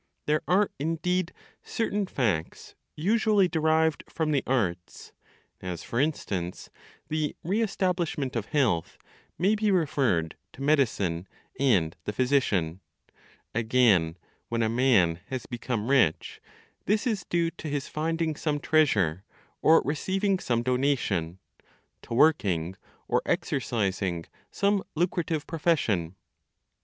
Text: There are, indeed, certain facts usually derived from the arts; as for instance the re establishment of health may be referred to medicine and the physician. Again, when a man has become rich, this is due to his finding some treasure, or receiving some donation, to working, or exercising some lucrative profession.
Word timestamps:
There 0.25 0.41
are, 0.47 0.71
indeed, 0.79 1.31
certain 1.61 2.07
facts 2.07 2.73
usually 2.95 3.47
derived 3.47 4.03
from 4.09 4.31
the 4.31 4.41
arts; 4.47 5.13
as 5.61 5.83
for 5.83 5.99
instance 5.99 6.71
the 7.09 7.35
re 7.43 7.61
establishment 7.61 8.35
of 8.35 8.47
health 8.47 8.97
may 9.37 9.53
be 9.53 9.69
referred 9.69 10.35
to 10.53 10.63
medicine 10.63 11.27
and 11.59 11.95
the 12.05 12.13
physician. 12.13 12.79
Again, 13.53 14.17
when 14.49 14.63
a 14.63 14.69
man 14.69 15.19
has 15.27 15.45
become 15.45 15.87
rich, 15.87 16.41
this 16.85 17.05
is 17.05 17.23
due 17.25 17.51
to 17.51 17.67
his 17.69 17.87
finding 17.87 18.35
some 18.35 18.59
treasure, 18.59 19.23
or 19.61 19.83
receiving 19.85 20.39
some 20.39 20.63
donation, 20.63 21.37
to 22.01 22.15
working, 22.15 22.75
or 23.07 23.21
exercising 23.27 24.25
some 24.49 24.81
lucrative 24.95 25.45
profession. 25.45 26.15